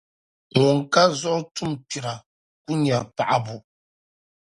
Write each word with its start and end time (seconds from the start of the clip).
Ŋun 0.59 0.79
ka 0.93 1.01
zuɣu 1.19 1.41
tum’ 1.55 1.71
kpira 1.87 2.13
ku 2.63 2.71
nya 2.83 2.97
paɣibu. 3.15 3.55